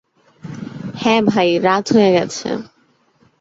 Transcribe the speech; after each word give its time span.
হ্যাঁ 0.95 1.21
ভাই, 1.21 1.49
রাত 1.59 1.85
হয়ে 1.93 2.11
গেছে। 2.11 2.49